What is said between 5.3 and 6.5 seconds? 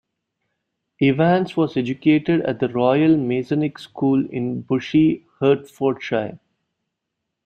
Hertfordshire.